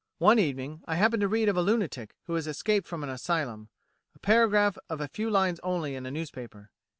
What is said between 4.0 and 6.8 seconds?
a paragraph of a few lines only in a newspaper.